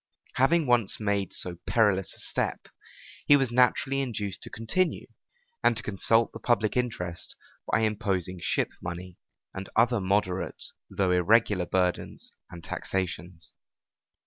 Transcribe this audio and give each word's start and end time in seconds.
Having 0.33 0.65
once 0.65 0.99
made 0.99 1.31
so 1.31 1.57
perilous 1.67 2.15
a 2.15 2.19
step, 2.19 2.61
he 3.27 3.35
was 3.37 3.51
naturally 3.51 4.01
induced 4.01 4.41
to 4.41 4.49
continue, 4.49 5.05
and 5.63 5.77
to 5.77 5.83
consult 5.83 6.31
the 6.33 6.39
public 6.39 6.75
interest 6.75 7.35
by 7.71 7.81
imposing 7.81 8.39
ship 8.41 8.69
money, 8.81 9.17
and 9.53 9.69
other 9.75 10.01
moderate 10.01 10.63
though 10.89 11.11
irregular 11.11 11.67
burdens 11.67 12.31
and 12.49 12.63
taxations. 12.63 13.53